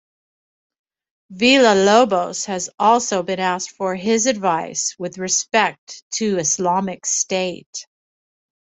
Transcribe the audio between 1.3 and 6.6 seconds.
Villalobos has also been asked for his advice with respect to